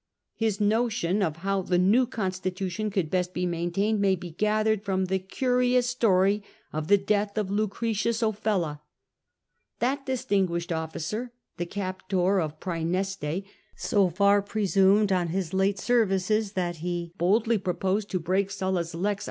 His 0.33 0.59
notion 0.59 1.21
of 1.21 1.37
how 1.45 1.61
the 1.61 1.77
new 1.77 2.07
constitution 2.07 2.89
could 2.89 3.11
best 3.11 3.35
be 3.35 3.45
maintained 3.45 3.99
may 3.99 4.15
be 4.15 4.31
gathered 4.31 4.81
from 4.81 5.05
the 5.05 5.19
curious 5.19 5.85
story 5.85 6.41
of 6.73 6.87
the 6.87 6.97
death 6.97 7.37
of 7.37 7.51
Lucretius 7.51 8.23
Ofella. 8.23 8.79
That 9.77 10.03
distinguished 10.07 10.71
officer, 10.71 11.33
the 11.57 11.67
captor 11.67 12.39
of 12.41 12.59
Praeneste, 12.59 13.43
so 13.75 14.09
far 14.09 14.41
presumed 14.41 15.11
on 15.11 15.27
his 15.27 15.53
late 15.53 15.77
services 15.77 16.53
that 16.53 16.77
he 16.77 17.13
boldly 17.19 17.59
proposed 17.59 18.09
to 18.09 18.19
break 18.19 18.49
Sulla's 18.49 18.95
Lex 18.95 19.13
A. 19.13 19.19